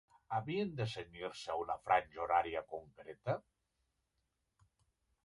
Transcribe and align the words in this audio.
Havien 0.35 0.69
de 0.79 0.85
cenyir-se 0.93 1.51
a 1.55 1.57
una 1.65 1.75
franja 1.89 2.23
horària 2.25 2.63
concreta? 2.73 3.37